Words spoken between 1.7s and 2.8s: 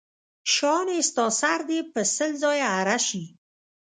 په سل ځایه